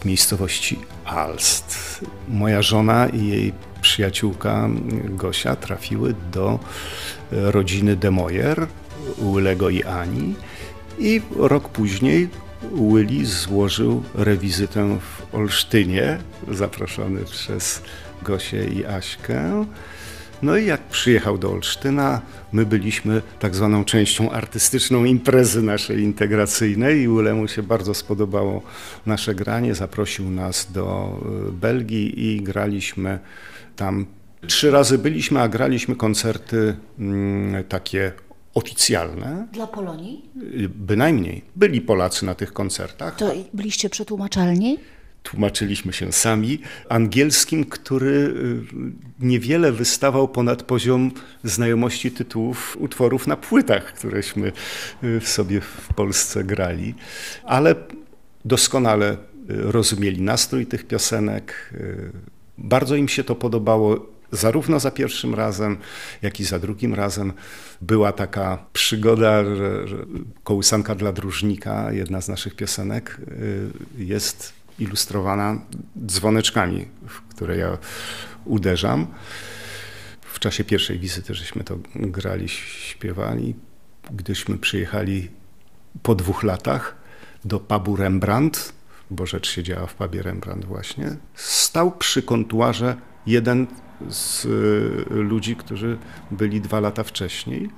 w 0.00 0.04
miejscowości 0.04 0.78
Alst. 1.04 2.00
Moja 2.28 2.62
żona 2.62 3.08
i 3.08 3.26
jej 3.26 3.52
przyjaciółka 3.80 4.68
Gosia 5.04 5.56
trafiły 5.56 6.14
do 6.32 6.58
e, 7.32 7.50
rodziny 7.50 7.96
de 7.96 8.10
Moyer, 8.10 8.66
Ulego 9.18 9.70
i 9.70 9.82
Ani 9.82 10.34
i 10.98 11.20
rok 11.36 11.68
później 11.68 12.28
Willy 12.72 13.26
złożył 13.26 14.02
rewizytę 14.14 14.98
w 15.00 15.19
Olsztynie, 15.32 16.18
zaproszony 16.48 17.24
przez 17.24 17.82
Gosię 18.22 18.64
i 18.64 18.86
Aśkę. 18.86 19.64
No 20.42 20.56
i 20.56 20.66
jak 20.66 20.80
przyjechał 20.80 21.38
do 21.38 21.50
Olsztyna, 21.50 22.20
my 22.52 22.66
byliśmy 22.66 23.22
tak 23.38 23.54
zwaną 23.54 23.84
częścią 23.84 24.30
artystyczną 24.30 25.04
imprezy 25.04 25.62
naszej 25.62 26.00
integracyjnej 26.02 27.00
i 27.00 27.08
Ulemu 27.08 27.48
się 27.48 27.62
bardzo 27.62 27.94
spodobało 27.94 28.62
nasze 29.06 29.34
granie. 29.34 29.74
Zaprosił 29.74 30.30
nas 30.30 30.72
do 30.72 31.18
e, 31.48 31.52
Belgii 31.52 32.26
i 32.26 32.42
graliśmy 32.42 33.18
tam. 33.76 34.06
Trzy 34.46 34.70
razy 34.70 34.98
byliśmy, 34.98 35.40
a 35.40 35.48
graliśmy 35.48 35.96
koncerty 35.96 36.76
mm, 36.98 37.64
takie 37.64 38.12
oficjalne. 38.54 39.46
Dla 39.52 39.66
Polonii? 39.66 40.24
Bynajmniej. 40.68 41.42
Byli 41.56 41.80
Polacy 41.80 42.26
na 42.26 42.34
tych 42.34 42.52
koncertach. 42.52 43.16
To 43.16 43.34
byliście 43.54 43.90
przetłumaczalni? 43.90 44.78
Tłumaczyliśmy 45.22 45.92
się 45.92 46.12
sami 46.12 46.58
angielskim, 46.88 47.64
który 47.64 48.10
y, 48.10 48.62
niewiele 49.20 49.72
wystawał 49.72 50.28
ponad 50.28 50.62
poziom 50.62 51.10
znajomości 51.44 52.10
tytułów 52.10 52.76
utworów 52.80 53.26
na 53.26 53.36
płytach, 53.36 53.94
któreśmy 53.94 54.52
y, 55.04 55.20
w 55.20 55.28
sobie 55.28 55.60
w 55.60 55.94
Polsce 55.94 56.44
grali, 56.44 56.94
ale 57.44 57.74
doskonale 58.44 59.12
y, 59.12 59.16
rozumieli 59.48 60.22
nastrój 60.22 60.66
tych 60.66 60.86
piosenek. 60.86 61.74
Bardzo 62.58 62.96
im 62.96 63.08
się 63.08 63.24
to 63.24 63.34
podobało 63.34 64.06
zarówno 64.32 64.80
za 64.80 64.90
pierwszym 64.90 65.34
razem, 65.34 65.76
jak 66.22 66.40
i 66.40 66.44
za 66.44 66.58
drugim 66.58 66.94
razem 66.94 67.32
była 67.80 68.12
taka 68.12 68.64
przygoda, 68.72 69.44
że, 69.44 69.88
że 69.88 69.96
kołysanka 70.44 70.94
dla 70.94 71.12
dróżnika, 71.12 71.92
jedna 71.92 72.20
z 72.20 72.28
naszych 72.28 72.56
piosenek, 72.56 73.20
jest 73.98 74.59
ilustrowana 74.80 75.58
dzwoneczkami, 76.06 76.88
w 77.08 77.20
które 77.20 77.56
ja 77.56 77.78
uderzam. 78.44 79.06
W 80.20 80.38
czasie 80.38 80.64
pierwszej 80.64 80.98
wizyty 80.98 81.34
żeśmy 81.34 81.64
to 81.64 81.78
grali, 81.94 82.48
śpiewali. 82.48 83.54
Gdyśmy 84.10 84.58
przyjechali 84.58 85.28
po 86.02 86.14
dwóch 86.14 86.42
latach 86.42 86.96
do 87.44 87.60
pubu 87.60 87.96
Rembrandt, 87.96 88.72
bo 89.10 89.26
rzecz 89.26 89.50
się 89.50 89.62
działa 89.62 89.86
w 89.86 89.94
pubie 89.94 90.22
Rembrandt 90.22 90.64
właśnie, 90.64 91.16
stał 91.34 91.92
przy 91.92 92.22
kontuarze 92.22 92.96
jeden 93.26 93.66
z 94.08 94.44
y, 94.44 95.14
ludzi, 95.14 95.56
którzy 95.56 95.98
byli 96.30 96.60
dwa 96.60 96.80
lata 96.80 97.04
wcześniej, 97.04 97.70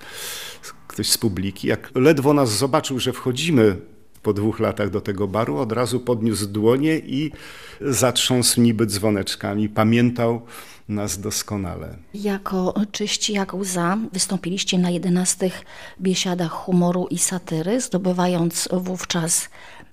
ktoś 0.88 1.10
z 1.10 1.18
publiki. 1.18 1.68
Jak 1.68 1.90
ledwo 1.94 2.34
nas 2.34 2.52
zobaczył, 2.58 2.98
że 2.98 3.12
wchodzimy 3.12 3.76
po 4.22 4.32
dwóch 4.32 4.60
latach 4.60 4.90
do 4.90 5.00
tego 5.00 5.28
baru, 5.28 5.58
od 5.58 5.72
razu 5.72 6.00
podniósł 6.00 6.46
dłonie 6.46 6.98
i 6.98 7.32
zatrząsł 7.80 8.60
niby 8.60 8.86
dzwoneczkami. 8.86 9.68
Pamiętał 9.68 10.42
nas 10.88 11.20
doskonale. 11.20 11.96
Jako 12.14 12.74
czyści 12.92 13.32
jak 13.32 13.54
łza 13.54 13.98
wystąpiliście 14.12 14.78
na 14.78 14.90
jedenastych 14.90 15.64
biesiadach 16.00 16.52
humoru 16.52 17.06
i 17.10 17.18
satyry, 17.18 17.80
zdobywając 17.80 18.68
wówczas 18.72 19.48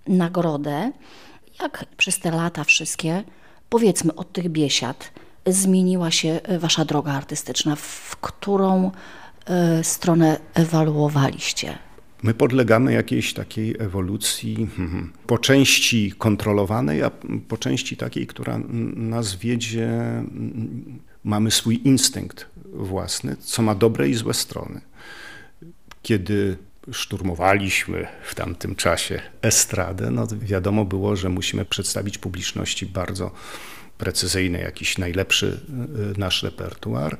nagrodę. 0.07 0.91
Jak 1.62 1.86
przez 1.98 2.19
te 2.19 2.31
lata 2.31 2.63
wszystkie, 2.63 3.24
powiedzmy 3.69 4.15
od 4.15 4.31
tych 4.31 4.50
biesiad, 4.50 5.12
zmieniła 5.48 6.12
się 6.12 6.39
wasza 6.59 6.86
droga 6.86 7.13
artystyczna? 7.13 7.75
W 7.75 8.17
którą 8.21 8.91
e, 9.45 9.83
stronę 9.83 10.39
ewaluowaliście? 10.53 11.88
My 12.24 12.34
podlegamy 12.34 12.94
jakiejś 12.94 13.34
takiej 13.34 13.76
ewolucji, 13.80 14.68
hmm, 14.78 15.14
po 15.28 15.38
części 15.38 16.14
kontrolowanej, 16.18 17.04
a 17.04 17.12
po 17.48 17.58
części 17.58 17.98
takiej, 17.98 18.28
która 18.28 18.60
nas 18.96 19.36
wiedzie. 19.36 19.90
Mamy 21.24 21.52
swój 21.52 21.82
instynkt 21.84 22.46
własny, 22.74 23.36
co 23.40 23.62
ma 23.62 23.76
dobre 23.76 24.10
i 24.10 24.14
złe 24.14 24.34
strony. 24.34 24.82
Kiedy 26.02 26.58
szturmowaliśmy 26.92 28.08
w 28.24 28.36
tamtym 28.36 28.76
czasie 28.76 29.22
estradę, 29.42 30.12
no 30.12 30.28
wiadomo 30.42 30.86
było, 30.86 31.16
że 31.16 31.30
musimy 31.30 31.66
przedstawić 31.66 32.18
publiczności 32.18 32.86
bardzo 32.86 33.32
precyzyjny, 34.00 34.60
jakiś 34.60 34.98
najlepszy 34.98 35.60
y, 36.15 36.20
nasz 36.20 36.44
repertuar. 36.44 37.18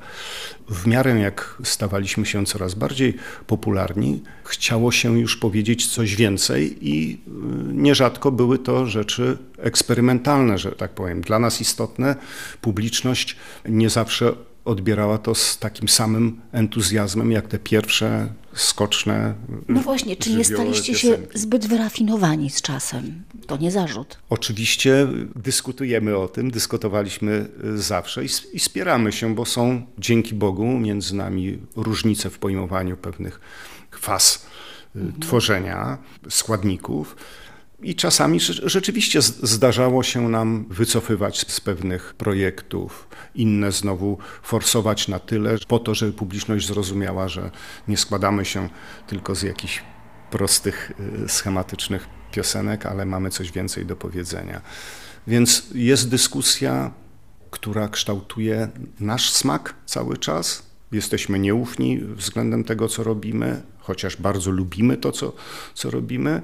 W 0.70 0.88
miarę 0.88 1.20
jak 1.20 1.58
stawaliśmy 1.64 2.26
się 2.26 2.46
coraz 2.46 2.74
bardziej 2.74 3.14
popularni, 3.48 4.24
chciało 4.44 4.92
się 4.92 5.20
już 5.20 5.38
powiedzieć 5.38 5.88
coś 5.88 6.16
więcej 6.16 6.90
i 6.90 7.14
y, 7.14 7.30
nierzadko 7.74 8.32
były 8.32 8.60
to 8.60 8.86
rzeczy 8.86 9.38
eksperymentalne, 9.58 10.58
że 10.58 10.72
tak 10.72 10.92
powiem. 10.92 11.22
Dla 11.22 11.40
nas 11.40 11.62
istotne, 11.62 12.16
publiczność 12.62 13.36
nie 13.66 13.90
zawsze 13.90 14.34
odbierała 14.66 15.18
to 15.18 15.36
z 15.36 15.58
takim 15.58 15.90
samym 15.90 16.42
entuzjazmem, 16.52 17.32
jak 17.32 17.48
te 17.48 17.60
pierwsze 17.60 18.34
skoczne. 18.54 19.34
No 19.68 19.82
właśnie, 19.82 20.16
czy 20.16 20.34
nie 20.34 20.46
staliście 20.46 20.96
się 20.96 21.18
zbyt 21.34 21.68
wyrafinowani 21.68 22.50
z 22.50 22.62
czasem? 22.62 23.24
To 23.48 23.58
nie 23.58 23.72
zarzut. 23.72 24.18
Oczywiście 24.30 25.08
dyskutujemy 25.36 26.18
o 26.18 26.28
tym, 26.28 26.52
dyskutowaliśmy 26.52 27.50
zawsze 27.76 28.26
i, 28.26 28.30
i 28.54 28.60
spieramy 28.60 29.12
się, 29.12 29.36
bo 29.36 29.46
są 29.46 29.86
dzięki 29.98 30.36
Bogu 30.36 30.66
między 30.66 31.16
nami 31.16 31.60
różnice 31.76 32.30
w 32.30 32.40
pojmowaniu 32.40 32.98
pewnych 32.98 33.40
faz 33.92 34.46
y, 34.96 35.00
mhm. 35.00 35.22
tworzenia 35.22 35.98
składników. 36.30 37.16
I 37.82 37.96
czasami 37.96 38.40
rzeczywiście 38.64 39.22
zdarzało 39.22 40.04
się 40.04 40.30
nam 40.30 40.66
wycofywać 40.70 41.52
z 41.52 41.60
pewnych 41.60 42.14
projektów, 42.14 43.08
inne 43.36 43.72
znowu 43.72 44.18
forsować 44.44 45.08
na 45.08 45.20
tyle, 45.20 45.58
po 45.68 45.80
to, 45.80 45.96
żeby 45.96 46.14
publiczność 46.14 46.68
zrozumiała, 46.68 47.28
że 47.28 47.52
nie 47.88 47.98
składamy 47.98 48.46
się 48.46 48.70
tylko 49.08 49.36
z 49.36 49.44
jakichś 49.44 49.84
prostych, 50.32 50.92
y, 51.26 51.30
schematycznych 51.30 52.08
piosenek, 52.32 52.86
ale 52.86 53.06
mamy 53.06 53.30
coś 53.30 53.52
więcej 53.52 53.86
do 53.86 53.96
powiedzenia. 53.96 54.62
Więc 55.28 55.68
jest 55.74 56.10
dyskusja, 56.10 56.92
która 57.52 57.88
kształtuje 57.88 58.70
nasz 59.00 59.30
smak 59.30 59.76
cały 59.86 60.18
czas. 60.18 60.64
Jesteśmy 60.92 61.40
nieufni 61.40 62.00
względem 62.00 62.64
tego, 62.64 62.88
co 62.88 63.04
robimy, 63.04 63.62
chociaż 63.80 64.18
bardzo 64.18 64.52
lubimy 64.52 64.98
to, 64.98 65.12
co, 65.12 65.34
co 65.74 65.92
robimy. 65.92 66.42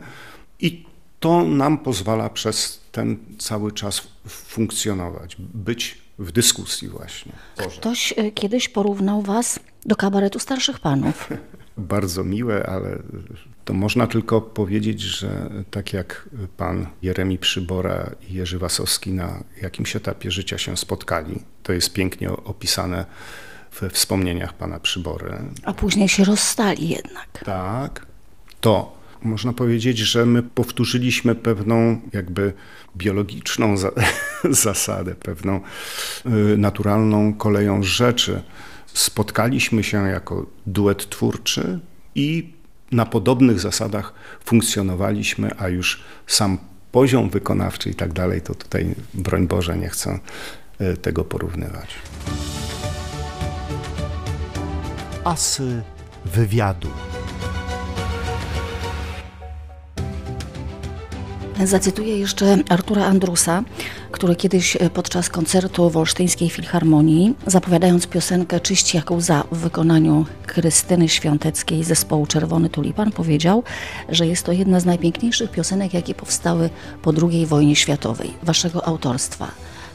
I 0.60 0.86
to 1.26 1.44
nam 1.44 1.78
pozwala 1.78 2.30
przez 2.30 2.82
ten 2.92 3.18
cały 3.38 3.72
czas 3.72 4.08
funkcjonować, 4.28 5.36
być 5.40 5.98
w 6.20 6.32
dyskusji 6.32 6.88
właśnie. 6.88 7.32
Boże. 7.58 7.80
Ktoś 7.80 8.14
e, 8.18 8.32
kiedyś 8.32 8.70
porównał 8.70 9.22
was 9.22 9.60
do 9.86 9.96
kabaretu 9.96 10.40
starszych 10.40 10.80
panów. 10.80 11.30
Bardzo 11.78 12.24
miłe, 12.24 12.66
ale 12.70 13.00
to 13.66 13.74
można 13.74 14.08
tylko 14.08 14.42
powiedzieć, 14.42 15.02
że 15.02 15.50
tak 15.72 15.94
jak 15.94 16.30
pan 16.58 16.88
Jeremi 17.02 17.38
Przybora 17.38 18.12
i 18.30 18.34
Jerzy 18.34 18.60
Wasowski 18.60 19.12
na 19.14 19.44
jakimś 19.62 19.96
etapie 19.96 20.32
życia 20.32 20.58
się 20.58 20.78
spotkali, 20.78 21.40
to 21.64 21.74
jest 21.74 21.94
pięknie 21.94 22.30
opisane 22.32 23.06
we 23.82 23.90
wspomnieniach 23.90 24.54
pana 24.54 24.80
Przybory. 24.80 25.38
A 25.64 25.74
później 25.74 26.10
się 26.10 26.24
rozstali 26.24 26.90
jednak. 26.90 27.44
Tak, 27.46 28.06
to 28.62 28.95
można 29.26 29.54
powiedzieć, 29.54 29.98
że 29.98 30.26
my 30.26 30.44
powtórzyliśmy 30.44 31.36
pewną 31.36 32.02
jakby 32.14 32.54
biologiczną 32.98 33.78
za 33.78 33.92
zasadę, 34.66 35.16
pewną 35.16 35.62
y, 36.26 36.58
naturalną 36.58 37.34
koleją 37.34 37.84
rzeczy. 37.84 38.42
Spotkaliśmy 38.86 39.84
się 39.84 40.08
jako 40.08 40.46
duet 40.68 41.10
twórczy 41.10 41.80
i 42.16 42.54
na 42.92 43.06
podobnych 43.06 43.60
zasadach 43.60 44.14
funkcjonowaliśmy, 44.46 45.52
a 45.58 45.68
już 45.68 46.04
sam 46.28 46.58
poziom 46.92 47.30
wykonawczy 47.30 47.90
i 47.90 47.96
tak 47.96 48.14
dalej, 48.14 48.42
to 48.42 48.56
tutaj 48.56 48.96
broń 49.14 49.48
Boże 49.48 49.78
nie 49.78 49.90
chcę 49.90 50.20
y, 50.82 50.98
tego 50.98 51.24
porównywać. 51.24 51.96
Asy 55.24 55.84
wywiadu. 56.26 56.90
Zacytuję 61.64 62.18
jeszcze 62.18 62.58
Artura 62.70 63.06
Andrusa, 63.06 63.64
który 64.12 64.36
kiedyś 64.36 64.76
e, 64.76 64.90
podczas 64.90 65.30
koncertu 65.30 65.90
w 65.90 65.98
Olsztyńskiej 65.98 66.50
Filharmonii, 66.50 67.36
zapowiadając 67.48 68.08
piosenkę 68.08 68.60
Czyść 68.60 68.94
jak 68.94 69.12
łza 69.12 69.44
w 69.52 69.58
wykonaniu 69.58 70.26
Krystyny 70.46 71.10
Świąteckiej 71.10 71.84
zespołu 71.84 72.28
Czerwony 72.28 72.70
Tulipan, 72.70 73.12
powiedział, 73.12 73.64
że 74.10 74.28
jest 74.28 74.46
to 74.46 74.52
jedna 74.52 74.80
z 74.80 74.86
najpiękniejszych 74.86 75.52
piosenek, 75.52 75.94
jakie 75.94 76.16
powstały 76.16 76.70
po 77.02 77.14
II 77.32 77.46
wojnie 77.46 77.76
światowej, 77.76 78.34
waszego 78.44 78.88
autorstwa. 78.88 79.48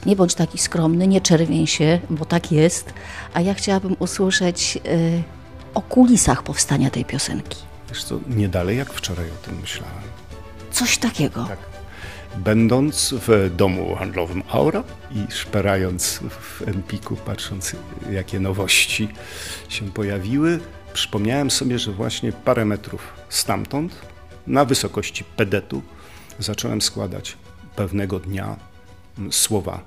Nie 0.07 0.17
bądź 0.17 0.35
taki 0.35 0.59
skromny, 0.59 1.07
nie 1.07 1.21
czerwień 1.21 1.67
się, 1.67 2.01
bo 2.11 2.25
tak 2.25 2.53
jest, 2.53 2.93
a 3.35 3.41
ja 3.41 3.55
chciałabym 3.55 3.97
usłyszeć 3.99 4.75
yy, 4.75 4.83
o 5.75 5.83
kulisach 5.83 6.43
powstania 6.43 6.91
tej 6.91 7.05
piosenki. 7.05 7.59
Wiesz 7.89 8.05
co, 8.05 8.19
nie 8.29 8.49
dalej 8.49 8.79
jak 8.79 8.93
wczoraj 8.93 9.27
o 9.27 9.47
tym 9.47 9.61
myślałem. 9.61 10.11
Coś 10.81 10.99
takiego. 10.99 11.45
Tak. 11.45 11.59
Będąc 12.37 13.15
w 13.15 13.51
domu 13.57 13.95
handlowym 13.95 14.43
Aura 14.49 14.85
i 15.11 15.33
szperając 15.33 16.21
w 16.31 16.69
Empiku, 16.69 17.17
patrząc 17.17 17.77
jakie 18.11 18.41
nowości 18.41 19.09
się 19.69 19.93
pojawiły, 19.93 20.61
przypomniałem 20.93 21.51
sobie, 21.51 21.79
że 21.79 21.93
właśnie 21.93 22.33
parę 22.33 22.65
metrów 22.65 23.13
stamtąd, 23.29 23.93
na 24.47 24.65
wysokości 24.65 25.25
pedetu, 25.25 25.83
zacząłem 26.39 26.83
składać 26.83 27.37
pewnego 27.77 28.21
dnia 28.21 28.57
słowa 29.31 29.85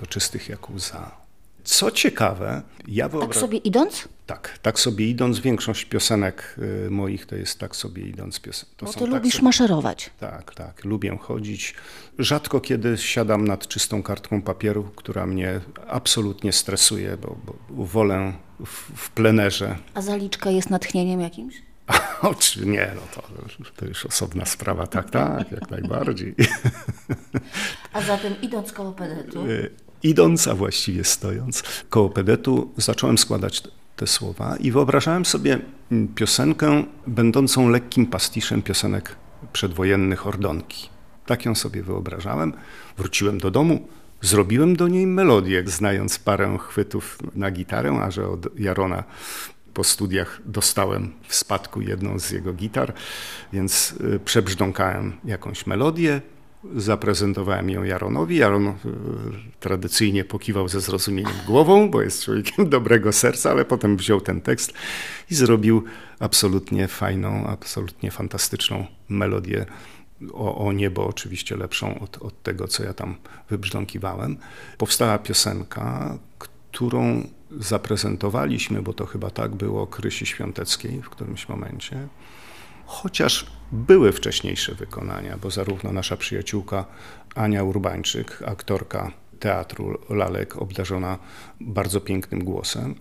do 0.00 0.06
czystych 0.06 0.48
jak 0.48 0.70
łza. 0.70 1.21
Co 1.64 1.90
ciekawe, 1.90 2.62
ja 2.88 3.08
wyobrażam... 3.08 3.32
Tak 3.32 3.40
sobie 3.40 3.58
idąc? 3.58 4.08
Tak, 4.26 4.58
tak 4.62 4.80
sobie 4.80 5.08
idąc. 5.10 5.38
Większość 5.38 5.84
piosenek 5.84 6.56
y, 6.86 6.90
moich 6.90 7.26
to 7.26 7.36
jest 7.36 7.58
tak 7.58 7.76
sobie 7.76 8.02
idąc. 8.02 8.40
Piosen... 8.40 8.68
To 8.76 8.86
Bo 8.86 8.92
ty 8.92 8.98
tak 8.98 9.08
lubisz 9.08 9.32
sobie... 9.34 9.44
maszerować. 9.44 10.10
Tak, 10.20 10.54
tak. 10.54 10.84
Lubię 10.84 11.18
chodzić. 11.20 11.74
Rzadko 12.18 12.60
kiedy 12.60 12.98
siadam 12.98 13.48
nad 13.48 13.68
czystą 13.68 14.02
kartką 14.02 14.42
papieru, 14.42 14.84
która 14.96 15.26
mnie 15.26 15.60
absolutnie 15.88 16.52
stresuje, 16.52 17.16
bo, 17.16 17.36
bo 17.70 17.84
wolę 17.84 18.32
w, 18.66 18.92
w 18.96 19.10
plenerze. 19.10 19.76
A 19.94 20.02
zaliczka 20.02 20.50
jest 20.50 20.70
natchnieniem 20.70 21.20
jakimś? 21.20 21.62
Oczy, 22.22 22.66
nie, 22.66 22.90
no 22.94 23.02
to, 23.14 23.22
to 23.76 23.86
już 23.86 24.06
osobna 24.06 24.44
sprawa, 24.46 24.86
tak, 24.86 25.10
tak, 25.10 25.52
jak 25.52 25.70
najbardziej. 25.70 26.34
A 27.92 28.02
zatem 28.02 28.34
idąc 28.42 28.72
koło 28.72 28.92
pedetu? 28.92 29.44
Idąc, 30.02 30.48
a 30.48 30.54
właściwie 30.54 31.04
stojąc 31.04 31.62
koło 31.90 32.10
pedetu, 32.10 32.72
zacząłem 32.76 33.18
składać 33.18 33.62
te 33.96 34.06
słowa 34.06 34.56
i 34.56 34.70
wyobrażałem 34.70 35.24
sobie 35.24 35.58
mm, 35.92 36.08
piosenkę 36.08 36.84
będącą 37.06 37.68
lekkim 37.68 38.06
pastiszem 38.06 38.62
piosenek 38.62 39.16
przedwojennych 39.52 40.26
Ordonki. 40.26 40.88
Tak 41.26 41.44
ją 41.44 41.54
sobie 41.54 41.82
wyobrażałem. 41.82 42.52
Wróciłem 42.98 43.38
do 43.38 43.50
domu, 43.50 43.88
zrobiłem 44.20 44.76
do 44.76 44.88
niej 44.88 45.06
melodię, 45.06 45.62
znając 45.66 46.18
parę 46.18 46.58
chwytów 46.60 47.18
na 47.34 47.50
gitarę, 47.50 48.00
a 48.02 48.10
że 48.10 48.28
od 48.28 48.60
Jarona 48.60 49.04
po 49.74 49.84
studiach 49.84 50.40
dostałem 50.46 51.12
w 51.28 51.34
spadku 51.34 51.80
jedną 51.80 52.18
z 52.18 52.30
jego 52.30 52.52
gitar, 52.52 52.92
więc 53.52 53.94
y, 54.14 54.20
przebrzdąkałem 54.24 55.12
jakąś 55.24 55.66
melodię, 55.66 56.20
Zaprezentowałem 56.76 57.70
ją 57.70 57.82
Jaronowi. 57.82 58.36
Jaron 58.36 58.66
e, 58.66 58.74
tradycyjnie 59.60 60.24
pokiwał 60.24 60.68
ze 60.68 60.80
zrozumieniem 60.80 61.32
głową, 61.46 61.90
bo 61.90 62.02
jest 62.02 62.24
człowiekiem 62.24 62.68
dobrego 62.68 63.12
serca, 63.12 63.50
ale 63.50 63.64
potem 63.64 63.96
wziął 63.96 64.20
ten 64.20 64.40
tekst 64.40 64.72
i 65.30 65.34
zrobił 65.34 65.84
absolutnie 66.18 66.88
fajną, 66.88 67.46
absolutnie 67.46 68.10
fantastyczną 68.10 68.86
melodię 69.08 69.66
o, 70.32 70.66
o, 70.66 70.72
niebo, 70.72 71.06
oczywiście 71.06 71.56
lepszą 71.56 72.00
od, 72.00 72.22
od 72.22 72.42
tego, 72.42 72.68
co 72.68 72.84
ja 72.84 72.94
tam 72.94 73.16
wybrzdąkiwałem. 73.50 74.36
Powstała 74.78 75.18
piosenka, 75.18 76.18
którą 76.38 77.28
zaprezentowaliśmy, 77.58 78.82
bo 78.82 78.92
to 78.92 79.06
chyba 79.06 79.30
tak 79.30 79.54
było, 79.54 79.86
Krysi 79.86 80.26
Świąteckiej 80.26 81.02
w 81.02 81.10
którymś 81.10 81.48
momencie. 81.48 82.08
Chociaż 82.92 83.46
były 83.72 84.12
wcześniejsze 84.12 84.74
wykonania, 84.74 85.38
bo 85.42 85.50
zarówno 85.50 85.92
nasza 85.92 86.16
przyjaciółka 86.16 86.84
Ania 87.34 87.64
Urbańczyk, 87.64 88.42
aktorka 88.46 89.12
teatru 89.40 89.98
Lalek, 90.10 90.56
obdarzona 90.56 91.18
bardzo 91.60 92.00
pięknym 92.00 92.44
głosem, 92.44 92.94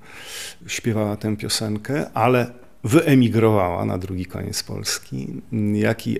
śpiewała 0.67 1.15
tę 1.17 1.37
piosenkę, 1.37 2.11
ale 2.13 2.51
wyemigrowała 2.83 3.85
na 3.85 3.97
drugi 3.97 4.25
koniec 4.25 4.63
Polski, 4.63 5.41
jak 5.73 6.07
i 6.07 6.19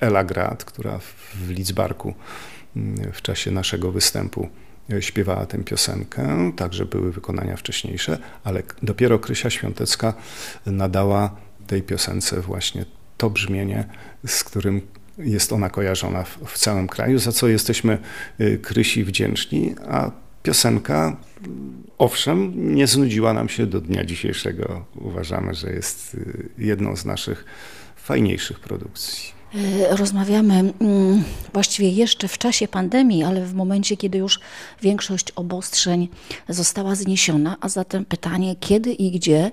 Ela 0.00 0.24
Grad, 0.24 0.64
która 0.64 0.98
w 0.98 1.50
Lidzbarku 1.50 2.14
mm, 2.76 3.12
w 3.12 3.22
czasie 3.22 3.50
naszego 3.50 3.92
występu 3.92 4.48
śpiewała 5.00 5.46
tę 5.46 5.64
piosenkę, 5.64 6.52
także 6.56 6.86
były 6.86 7.12
wykonania 7.12 7.56
wcześniejsze, 7.56 8.18
ale 8.44 8.62
dopiero 8.82 9.18
Krysia 9.18 9.50
Świątecka 9.50 10.14
nadała 10.66 11.36
tej 11.66 11.82
piosence 11.82 12.40
właśnie 12.40 12.84
to 13.20 13.30
brzmienie, 13.30 13.84
z 14.26 14.44
którym 14.44 14.80
jest 15.18 15.52
ona 15.52 15.70
kojarzona 15.70 16.22
w, 16.22 16.38
w 16.46 16.58
całym 16.58 16.88
kraju, 16.88 17.18
za 17.18 17.32
co 17.32 17.48
jesteśmy 17.48 17.98
y, 18.40 18.58
Krysi 18.62 19.04
wdzięczni, 19.04 19.74
a 19.88 20.10
piosenka 20.42 21.16
owszem, 21.98 22.52
nie 22.74 22.86
znudziła 22.86 23.32
nam 23.32 23.48
się 23.48 23.66
do 23.66 23.80
dnia 23.80 24.04
dzisiejszego. 24.04 24.84
Uważamy, 24.94 25.54
że 25.54 25.72
jest 25.72 26.14
y, 26.14 26.48
jedną 26.58 26.96
z 26.96 27.04
naszych 27.04 27.44
fajniejszych 27.96 28.60
produkcji. 28.60 29.32
E, 29.54 29.96
rozmawiamy 29.96 30.54
mm, 30.54 31.24
właściwie 31.52 31.88
jeszcze 31.88 32.28
w 32.28 32.38
czasie 32.38 32.68
pandemii, 32.68 33.24
ale 33.24 33.46
w 33.46 33.54
momencie, 33.54 33.96
kiedy 33.96 34.18
już 34.18 34.40
większość 34.82 35.30
obostrzeń 35.30 36.08
została 36.48 36.94
zniesiona, 36.94 37.56
a 37.60 37.68
zatem 37.68 38.04
pytanie, 38.04 38.56
kiedy 38.60 38.92
i 38.92 39.10
gdzie 39.10 39.50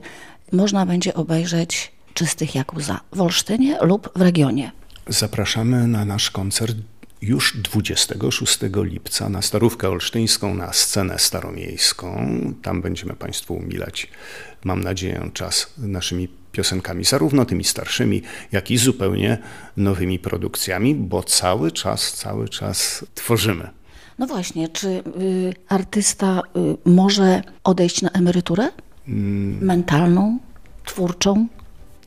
można 0.51 0.85
będzie 0.85 1.13
obejrzeć 1.13 1.96
Czystych 2.17 2.55
jak 2.55 2.73
łza 2.73 2.99
w 3.11 3.21
Olsztynie 3.21 3.77
lub 3.81 4.09
w 4.15 4.21
regionie. 4.21 4.71
Zapraszamy 5.07 5.87
na 5.87 6.05
nasz 6.05 6.31
koncert 6.31 6.77
już 7.21 7.57
26 7.57 8.59
lipca 8.75 9.29
na 9.29 9.41
Starówkę 9.41 9.89
Olsztyńską, 9.89 10.55
na 10.55 10.73
scenę 10.73 11.19
staromiejską. 11.19 12.29
Tam 12.61 12.81
będziemy 12.81 13.13
Państwu 13.13 13.53
umilać, 13.53 14.07
mam 14.63 14.83
nadzieję, 14.83 15.29
czas 15.33 15.73
naszymi 15.77 16.27
piosenkami, 16.51 17.03
zarówno 17.03 17.45
tymi 17.45 17.63
starszymi, 17.63 18.21
jak 18.51 18.71
i 18.71 18.77
zupełnie 18.77 19.37
nowymi 19.77 20.19
produkcjami, 20.19 20.95
bo 20.95 21.23
cały 21.23 21.71
czas, 21.71 22.13
cały 22.13 22.49
czas 22.49 23.05
tworzymy. 23.15 23.69
No 24.19 24.27
właśnie, 24.27 24.69
czy 24.69 24.87
y, 24.87 25.03
artysta 25.69 26.41
y, 26.85 26.89
może 26.89 27.41
odejść 27.63 28.01
na 28.01 28.09
emeryturę? 28.09 28.69
Mm. 29.07 29.65
Mentalną, 29.65 30.39
twórczą? 30.85 31.47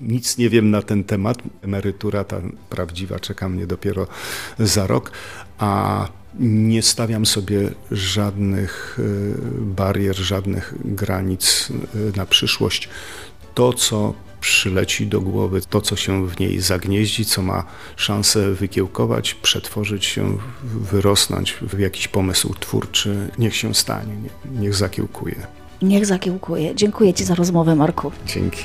Nic 0.01 0.39
nie 0.39 0.51
wiem 0.51 0.71
na 0.71 0.83
ten 0.83 1.05
temat. 1.05 1.39
Emerytura 1.63 2.25
ta 2.25 2.41
prawdziwa 2.71 3.19
czeka 3.19 3.49
mnie 3.49 3.67
dopiero 3.67 4.07
za 4.59 4.87
rok, 4.87 5.13
a 5.59 6.09
nie 6.41 6.83
stawiam 6.83 7.27
sobie 7.27 7.71
żadnych 7.91 8.99
y, 8.99 9.35
barier, 9.61 10.17
żadnych 10.17 10.75
granic 10.85 11.69
y, 11.95 12.17
na 12.17 12.27
przyszłość. 12.27 12.89
To, 13.55 13.73
co 13.73 14.15
przyleci 14.41 15.07
do 15.07 15.21
głowy, 15.21 15.61
to, 15.71 15.81
co 15.81 15.97
się 15.97 16.29
w 16.29 16.41
niej 16.41 16.61
zagnieździ, 16.61 17.25
co 17.25 17.43
ma 17.43 17.65
szansę 17.97 18.53
wykiełkować, 18.53 19.35
przetworzyć 19.35 20.05
się, 20.05 20.39
wyrosnąć 20.65 21.53
w 21.63 21.79
jakiś 21.79 22.09
pomysł 22.09 22.55
twórczy, 22.61 23.29
niech 23.39 23.57
się 23.57 23.75
stanie, 23.75 24.15
niech 24.51 24.75
zakiełkuje. 24.75 25.47
Niech 25.83 26.07
zakiełkuje. 26.07 26.75
Dziękuję 26.75 27.15
Ci 27.15 27.25
za 27.25 27.35
rozmowę, 27.35 27.77
Marku. 27.77 28.13
Dzięki. 28.27 28.65